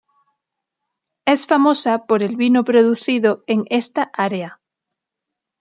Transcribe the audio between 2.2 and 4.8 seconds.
el vino producido en esta área.